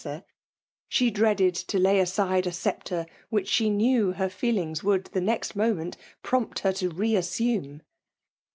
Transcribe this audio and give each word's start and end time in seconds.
(O8sor)> 0.03 0.23
she 0.89 1.11
dreaded 1.11 1.53
to 1.53 1.77
lay 1.77 1.99
aside 1.99 2.47
a 2.47 2.51
sceptre 2.51 3.05
which 3.29 3.47
she 3.47 3.69
knew 3.69 4.13
her 4.13 4.29
feelings 4.29 4.83
would 4.83 5.05
tho 5.05 5.19
neit 5.19 5.43
jBooment 5.53 5.93
prompt 6.23 6.57
her 6.61 6.73
to 6.73 6.89
re 6.89 7.11
^asBume 7.11 7.81